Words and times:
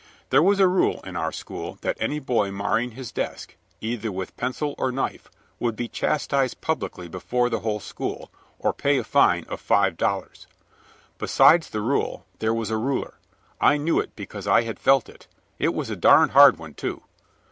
There 0.31 0.41
was 0.41 0.59
a 0.59 0.67
rule 0.67 0.99
in 1.01 1.15
our 1.15 1.31
school 1.31 1.77
that 1.81 1.95
any 1.99 2.17
boy 2.17 2.49
marring 2.49 2.89
his 2.93 3.11
desk, 3.11 3.55
either 3.81 4.11
with 4.11 4.35
pencil 4.35 4.73
or 4.79 4.91
knife, 4.91 5.27
would 5.59 5.75
be 5.75 5.87
chastised 5.87 6.59
publicly 6.59 7.07
before 7.07 7.51
the 7.51 7.59
whole 7.59 7.79
school, 7.79 8.31
or 8.57 8.73
pay 8.73 8.97
a 8.97 9.03
fine 9.03 9.43
of 9.43 9.61
five 9.61 9.97
dollars. 9.97 10.47
Besides 11.19 11.69
the 11.69 11.81
rule, 11.81 12.25
there 12.39 12.51
was 12.51 12.71
a 12.71 12.77
ruler; 12.77 13.19
I 13.59 13.77
knew 13.77 13.99
it 13.99 14.15
because 14.15 14.47
I 14.47 14.63
had 14.63 14.79
felt 14.79 15.07
it; 15.07 15.27
it 15.59 15.71
was 15.71 15.91
a 15.91 15.95
darned 15.95 16.31
hard 16.31 16.57
one, 16.57 16.73
too. 16.73 17.03